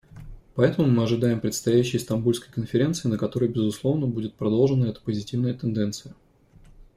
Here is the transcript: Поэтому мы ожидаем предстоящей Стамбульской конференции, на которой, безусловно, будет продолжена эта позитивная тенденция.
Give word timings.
Поэтому 0.55 0.87
мы 0.87 1.03
ожидаем 1.03 1.39
предстоящей 1.39 1.99
Стамбульской 1.99 2.51
конференции, 2.51 3.07
на 3.07 3.19
которой, 3.19 3.49
безусловно, 3.49 4.07
будет 4.07 4.33
продолжена 4.33 4.87
эта 4.87 4.99
позитивная 4.99 5.53
тенденция. 5.53 6.15